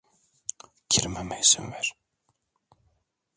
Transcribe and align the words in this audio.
Girmeme 0.89 1.39
izin 1.39 1.71
ver. 1.71 1.93